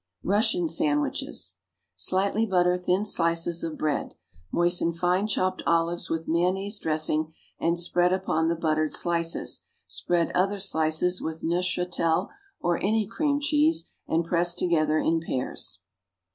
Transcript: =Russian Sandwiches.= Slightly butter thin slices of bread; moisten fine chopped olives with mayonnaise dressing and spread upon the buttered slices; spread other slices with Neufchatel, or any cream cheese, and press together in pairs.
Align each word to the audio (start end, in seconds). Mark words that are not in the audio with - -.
=Russian 0.23 0.67
Sandwiches.= 0.67 1.57
Slightly 1.95 2.47
butter 2.47 2.75
thin 2.75 3.05
slices 3.05 3.63
of 3.63 3.77
bread; 3.77 4.15
moisten 4.51 4.93
fine 4.93 5.27
chopped 5.27 5.61
olives 5.67 6.09
with 6.09 6.27
mayonnaise 6.27 6.79
dressing 6.79 7.35
and 7.59 7.77
spread 7.77 8.11
upon 8.11 8.47
the 8.47 8.55
buttered 8.55 8.91
slices; 8.91 9.61
spread 9.85 10.31
other 10.31 10.57
slices 10.57 11.21
with 11.21 11.43
Neufchatel, 11.43 12.29
or 12.59 12.77
any 12.81 13.05
cream 13.05 13.39
cheese, 13.39 13.91
and 14.07 14.25
press 14.25 14.55
together 14.55 14.97
in 14.97 15.19
pairs. 15.21 15.81